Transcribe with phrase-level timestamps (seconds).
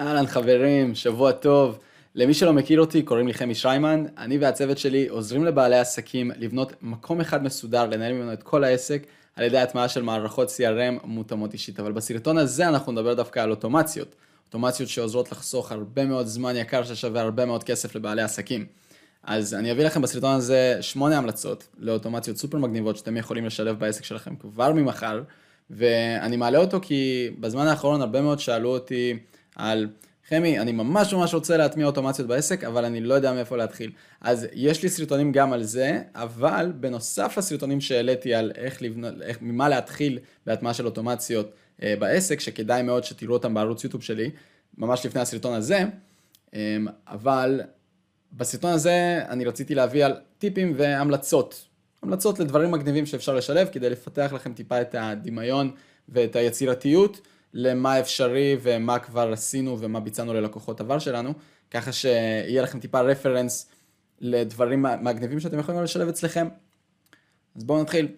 [0.00, 1.78] אהלן חברים, שבוע טוב.
[2.14, 4.04] למי שלא מכיר אותי, קוראים לי חמי שריימן.
[4.18, 9.06] אני והצוות שלי עוזרים לבעלי עסקים לבנות מקום אחד מסודר, לנהל ממנו את כל העסק,
[9.36, 11.80] על ידי הטמעה של מערכות CRM מותאמות אישית.
[11.80, 14.14] אבל בסרטון הזה אנחנו נדבר דווקא על אוטומציות.
[14.46, 18.66] אוטומציות שעוזרות לחסוך הרבה מאוד זמן יקר ששווה הרבה מאוד כסף לבעלי עסקים.
[19.22, 24.04] אז אני אביא לכם בסרטון הזה שמונה המלצות לאוטומציות סופר מגניבות שאתם יכולים לשלב בעסק
[24.04, 25.22] שלכם כבר ממחר.
[25.70, 29.18] ואני מעלה אותו כי בזמן האחרון הרבה מאוד שאלו אותי
[29.56, 29.88] על
[30.28, 33.90] חמי, אני ממש ממש רוצה להטמיע אוטומציות בעסק, אבל אני לא יודע מאיפה להתחיל.
[34.20, 39.38] אז יש לי סרטונים גם על זה, אבל בנוסף לסרטונים שהעליתי על איך לבנות, איך,
[39.40, 41.50] ממה להתחיל בהטמעה של אוטומציות
[41.82, 44.30] אה, בעסק, שכדאי מאוד שתראו אותם בערוץ יוטיוב שלי,
[44.78, 45.84] ממש לפני הסרטון הזה,
[46.54, 46.76] אה,
[47.08, 47.60] אבל
[48.32, 51.66] בסרטון הזה אני רציתי להביא על טיפים והמלצות.
[52.02, 55.70] המלצות לדברים מגניבים שאפשר לשלב כדי לפתח לכם טיפה את הדמיון
[56.08, 57.20] ואת היצירתיות.
[57.58, 61.32] למה אפשרי ומה כבר עשינו ומה ביצענו ללקוחות עבר שלנו,
[61.70, 63.70] ככה שיהיה לכם טיפה רפרנס
[64.20, 66.48] לדברים מגניבים שאתם יכולים לשלב אצלכם.
[67.56, 68.08] אז בואו נתחיל.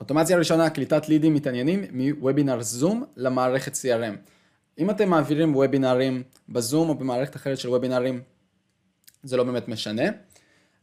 [0.00, 4.16] אוטומציה ראשונה, קליטת לידים מתעניינים מוובינר זום למערכת CRM.
[4.78, 8.22] אם אתם מעבירים וובינרים בזום או במערכת אחרת של וובינרים,
[9.22, 10.02] זה לא באמת משנה.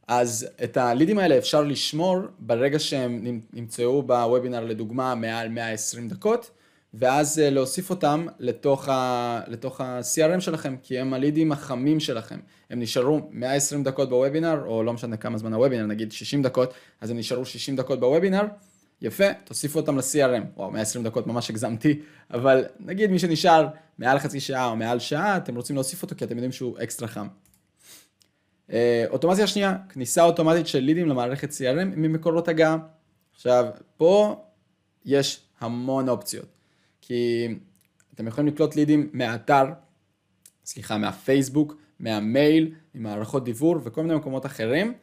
[0.08, 6.52] אז את הלידים האלה אפשר לשמור ברגע שהם נמצאו בוובינר לדוגמה מעל 120 דקות.
[6.98, 12.40] ואז אה, להוסיף אותם לתוך, ה, לתוך ה-CRM שלכם, כי הם הלידים החמים שלכם.
[12.70, 17.10] הם נשארו 120 דקות בוובינר, או לא משנה כמה זמן הוובינר, נגיד 60 דקות, אז
[17.10, 18.44] הם נשארו 60 דקות בוובינר,
[19.02, 20.44] יפה, תוסיפו אותם ל-CRM.
[20.58, 22.00] וואו, 120 דקות ממש הגזמתי,
[22.32, 26.26] אבל נגיד מי שנשאר מעל חצי שעה או מעל שעה, אתם רוצים להוסיף אותו כי
[26.26, 27.28] אתם יודעים שהוא אקסטרה חם.
[28.72, 32.78] אה, אוטומציה שנייה, כניסה אוטומטית של לידים למערכת CRM ממקורות הגעה.
[33.36, 33.66] עכשיו,
[33.98, 34.44] פה
[35.06, 36.55] יש המון אופציות.
[37.08, 37.48] כי
[38.14, 39.66] אתם יכולים לקלוט לידים מהאתר,
[40.66, 44.94] סליחה, מהפייסבוק, מהמייל, ממערכות דיוור וכל מיני מקומות אחרים,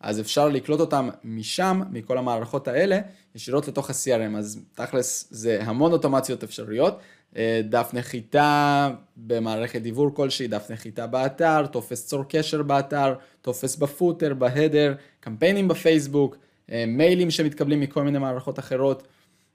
[0.00, 3.00] אז אפשר לקלוט אותם משם, מכל המערכות האלה,
[3.34, 6.98] ישירות לתוך ה-CRM, אז תכלס זה המון אוטומציות אפשריות,
[7.36, 14.34] אה, דף נחיתה במערכת דיוור כלשהי, דף נחיתה באתר, טופס צור קשר באתר, טופס בפוטר,
[14.34, 16.36] בהדר, קמפיינים בפייסבוק,
[16.72, 19.02] אה, מיילים שמתקבלים מכל מיני מערכות אחרות.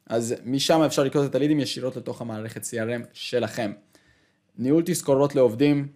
[0.10, 3.72] אז משם אפשר לקלוט את הלידים ישירות לתוך המערכת CRM שלכם.
[4.58, 5.88] ניהול תזכורות לעובדים,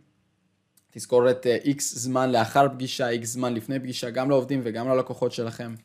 [0.91, 5.75] תזכורת X אה, זמן לאחר פגישה, X זמן לפני פגישה, גם לעובדים וגם ללקוחות שלכם.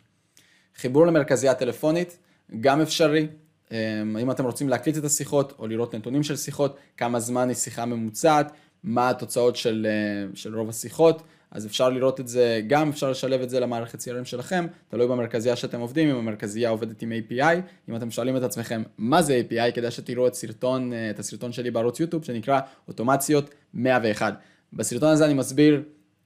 [0.76, 2.18] חיבור למרכזייה טלפונית,
[2.60, 3.28] גם אפשרי.
[3.72, 7.56] אה, אם אתם רוצים להקליט את השיחות או לראות נתונים של שיחות, כמה זמן היא
[7.56, 8.52] שיחה ממוצעת,
[8.84, 11.22] מה התוצאות של, אה, של רוב השיחות.
[11.50, 15.56] אז אפשר לראות את זה, גם אפשר לשלב את זה למערכת CRM שלכם, תלוי במרכזייה
[15.56, 17.56] שאתם עובדים, אם המרכזייה עובדת עם API,
[17.88, 21.52] אם אתם שואלים את עצמכם מה זה API, כדאי שתראו את, סרטון, אה, את הסרטון
[21.52, 24.34] שלי בערוץ יוטיוב שנקרא אוטומציות 101.
[24.72, 25.82] בסרטון הזה אני מסביר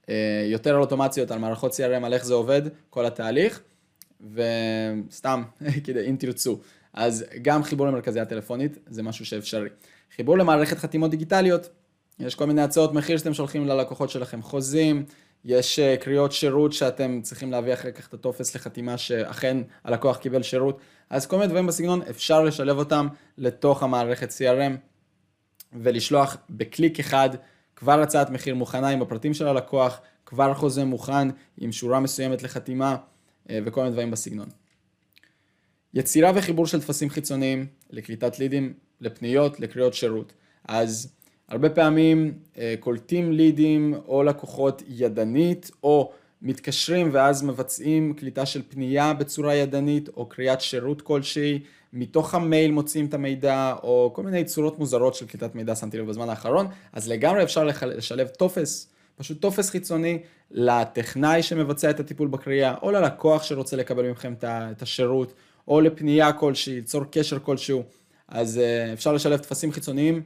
[0.09, 3.61] אה, יותר על אוטומציות, על מערכות CRM, על איך זה עובד, כל התהליך,
[4.33, 5.43] וסתם,
[5.85, 6.59] כדי אם תרצו.
[6.93, 9.69] אז גם חיבור למרכזייה טלפונית זה משהו שאפשרי.
[10.15, 11.69] חיבור למערכת חתימות דיגיטליות,
[12.21, 15.05] יש כל מיני הצעות מחיר שאתם שולחים ללקוחות שלכם, חוזים,
[15.45, 20.43] יש אה, קריאות שירות שאתם צריכים להביא אחר כך את הטופס לחתימה שאכן הלקוח קיבל
[20.43, 24.77] שירות, אז כל מיני דברים בסגנון אפשר לשלב אותם לתוך המערכת CRM
[25.73, 27.29] ולשלוח בקליק אחד
[27.75, 31.27] כבר הצעת מחיר מוכנה עם הפרטים של הלקוח, כבר חוזה מוכן
[31.57, 32.95] עם שורה מסוימת לחתימה
[33.49, 34.47] אה, וכל מיני דברים בסגנון.
[35.93, 40.33] יצירה וחיבור של טפסים חיצוניים לקליטת לידים, לפניות, לקריאות שירות.
[40.67, 41.13] אז
[41.51, 49.13] הרבה פעמים אה, קולטים לידים או לקוחות ידנית או מתקשרים ואז מבצעים קליטה של פנייה
[49.13, 51.59] בצורה ידנית או קריאת שירות כלשהי,
[51.93, 56.07] מתוך המייל מוצאים את המידע או כל מיני צורות מוזרות של קליטת מידע שמתי לב
[56.07, 60.19] בזמן האחרון, אז לגמרי אפשר לשלב טופס, פשוט טופס חיצוני
[60.51, 65.33] לטכנאי שמבצע את הטיפול בקריאה או ללקוח שרוצה לקבל מכם את השירות
[65.67, 67.83] או לפנייה כלשהי, ליצור קשר כלשהו,
[68.27, 70.21] אז אה, אפשר לשלב טפסים חיצוניים.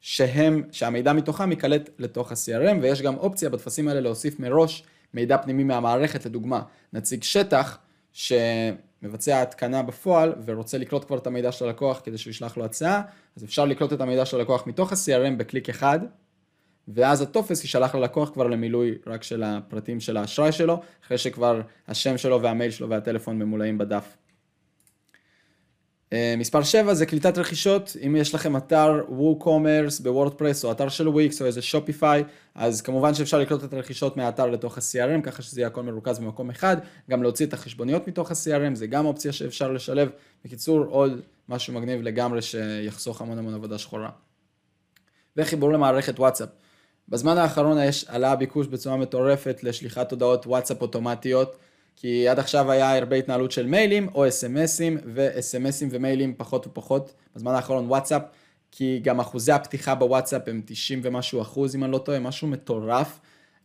[0.00, 5.64] שהם, שהמידע מתוכם ייקלט לתוך ה-CRM, ויש גם אופציה בטפסים האלה להוסיף מראש מידע פנימי
[5.64, 6.62] מהמערכת, לדוגמה,
[6.92, 7.78] נציג שטח
[8.12, 13.02] שמבצע התקנה בפועל ורוצה לקלוט כבר את המידע של הלקוח כדי שהוא ישלח לו הצעה,
[13.36, 15.98] אז אפשר לקלוט את המידע של הלקוח מתוך ה-CRM בקליק אחד,
[16.88, 22.18] ואז הטופס יישלח ללקוח כבר למילוי רק של הפרטים של האשראי שלו, אחרי שכבר השם
[22.18, 24.16] שלו והמייל שלו והטלפון ממולאים בדף.
[26.12, 31.08] אה, מספר 7 זה קליטת רכישות, אם יש לכם אתר WooCommerce בוורדפרס או אתר של
[31.08, 35.60] וויקס או איזה Shopify, אז כמובן שאפשר לקלוט את הרכישות מהאתר לתוך ה-CRM, ככה שזה
[35.60, 36.76] יהיה הכל מרוכז במקום אחד,
[37.10, 40.08] גם להוציא את החשבוניות מתוך ה-CRM, זה גם אופציה שאפשר לשלב.
[40.44, 44.10] בקיצור, עוד משהו מגניב לגמרי שיחסוך המון המון עבודה שחורה.
[45.36, 46.48] וחיבור למערכת וואטסאפ.
[47.08, 51.56] בזמן האחרון יש עלה הביקוש בצורה מטורפת לשליחת הודעות וואטסאפ אוטומטיות,
[52.00, 57.52] כי עד עכשיו היה הרבה התנהלות של מיילים או אס.אם.אסים, ואס.אם.אסים ומיילים פחות ופחות, בזמן
[57.52, 58.22] האחרון וואטסאפ,
[58.70, 63.20] כי גם אחוזי הפתיחה בוואטסאפ הם 90 ומשהו אחוז, אם אני לא טועה, משהו מטורף.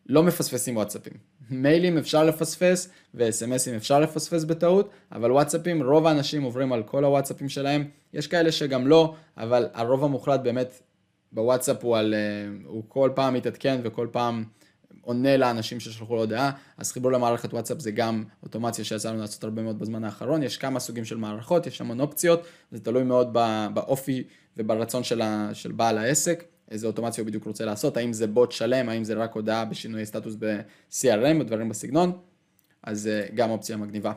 [0.05, 1.13] לא מפספסים וואטסאפים.
[1.49, 7.49] מיילים אפשר לפספס ו-SMSים אפשר לפספס בטעות, אבל וואטסאפים, רוב האנשים עוברים על כל הוואטסאפים
[7.49, 7.87] שלהם.
[8.13, 10.81] יש כאלה שגם לא, אבל הרוב המוחלט באמת
[11.31, 12.19] בוואטסאפ הוא, על, אה,
[12.65, 14.43] הוא כל פעם מתעדכן וכל פעם
[15.05, 19.43] עונה לאנשים ששלחו לו הודעה, אז חיבור למערכת וואטסאפ זה גם אוטומציה שיצא לנו לעשות
[19.43, 23.33] הרבה מאוד בזמן האחרון, יש כמה סוגים של מערכות, יש המון אופציות, זה תלוי מאוד
[23.73, 24.23] באופי
[24.57, 26.43] וברצון של, ה, של בעל העסק.
[26.71, 30.05] איזה אוטומציה הוא בדיוק רוצה לעשות, האם זה בוט שלם, האם זה רק הודעה בשינוי
[30.05, 32.11] סטטוס ב-CRM או דברים בסגנון,
[32.83, 34.13] אז אה, גם אופציה מגניבה.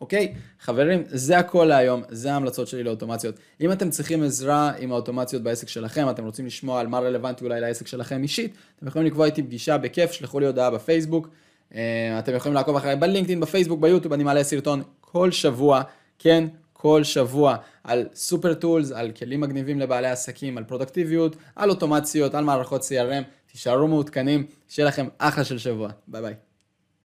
[0.00, 3.34] אוקיי, חברים, זה הכל להיום, זה ההמלצות שלי לאוטומציות.
[3.60, 7.60] אם אתם צריכים עזרה עם האוטומציות בעסק שלכם, אתם רוצים לשמוע על מה רלוונטי אולי
[7.60, 11.28] לעסק שלכם אישית, אתם יכולים לקבוע איתי פגישה בכיף, שלחו לי הודעה בפייסבוק,
[11.74, 15.82] אה, אתם יכולים לעקוב אחריי בלינקדאין, בפייסבוק, ביוטיוב, אני מעלה סרטון כל שבוע,
[16.18, 22.34] כן, כל שבוע על super tools, על כלים מגניבים לבעלי עסקים, על פרודקטיביות, על אוטומציות,
[22.34, 23.22] על מערכות CRM,
[23.52, 26.34] תישארו מעודכנים, שיהיה לכם אחלה של שבוע, ביי ביי.